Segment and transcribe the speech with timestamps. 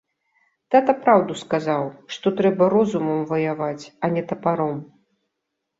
[0.75, 1.83] Тата праўду сказаў,
[2.15, 4.77] што трэба розумам ваяваць, а не тапаром.